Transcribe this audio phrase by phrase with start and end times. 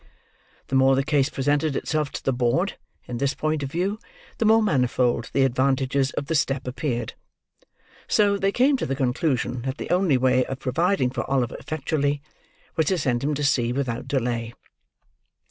[0.69, 2.75] The more the case presented itself to the board,
[3.07, 3.99] in this point of view,
[4.39, 7.13] the more manifold the advantages of the step appeared;
[8.07, 12.19] so, they came to the conclusion that the only way of providing for Oliver effectually,
[12.75, 14.55] was to send him to sea without delay.